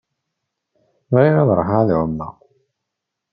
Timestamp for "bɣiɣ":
1.11-1.35